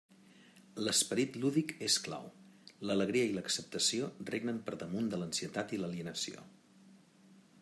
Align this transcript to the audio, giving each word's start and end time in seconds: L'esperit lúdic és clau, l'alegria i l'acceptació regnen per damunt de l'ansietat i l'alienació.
L'esperit 0.85 1.37
lúdic 1.43 1.73
és 1.89 1.97
clau, 2.07 2.25
l'alegria 2.91 3.29
i 3.29 3.37
l'acceptació 3.37 4.11
regnen 4.33 4.61
per 4.71 4.81
damunt 4.85 5.13
de 5.15 5.23
l'ansietat 5.23 5.77
i 5.79 5.83
l'alienació. 5.85 6.47